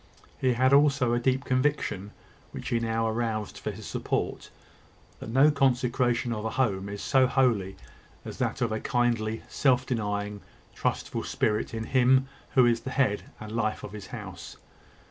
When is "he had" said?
0.39-0.73